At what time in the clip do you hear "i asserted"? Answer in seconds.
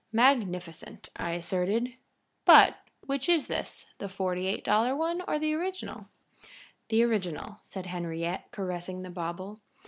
1.15-1.93